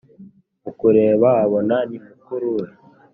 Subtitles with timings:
[0.63, 2.65] mukureba abona ni mukuruwe